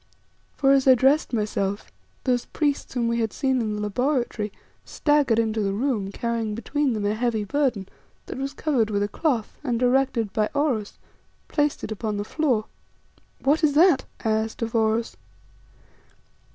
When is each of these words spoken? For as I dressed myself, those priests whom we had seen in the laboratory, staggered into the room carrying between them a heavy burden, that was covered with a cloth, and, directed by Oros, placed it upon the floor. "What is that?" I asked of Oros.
For 0.55 0.71
as 0.71 0.87
I 0.87 0.95
dressed 0.95 1.31
myself, 1.31 1.91
those 2.23 2.45
priests 2.45 2.95
whom 2.95 3.07
we 3.07 3.19
had 3.19 3.31
seen 3.31 3.61
in 3.61 3.75
the 3.75 3.81
laboratory, 3.83 4.51
staggered 4.83 5.37
into 5.37 5.61
the 5.61 5.73
room 5.75 6.11
carrying 6.11 6.55
between 6.55 6.93
them 6.93 7.05
a 7.05 7.13
heavy 7.13 7.43
burden, 7.43 7.87
that 8.25 8.39
was 8.39 8.55
covered 8.55 8.89
with 8.89 9.03
a 9.03 9.07
cloth, 9.07 9.59
and, 9.63 9.77
directed 9.79 10.33
by 10.33 10.49
Oros, 10.55 10.97
placed 11.47 11.83
it 11.83 11.91
upon 11.91 12.17
the 12.17 12.23
floor. 12.23 12.65
"What 13.43 13.63
is 13.63 13.73
that?" 13.75 14.05
I 14.25 14.31
asked 14.31 14.63
of 14.63 14.73
Oros. 14.73 15.17